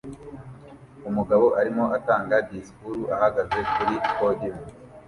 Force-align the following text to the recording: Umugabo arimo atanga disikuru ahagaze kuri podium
Umugabo 1.09 1.45
arimo 1.59 1.83
atanga 1.97 2.35
disikuru 2.49 3.01
ahagaze 3.15 3.59
kuri 3.73 3.95
podium 4.17 4.57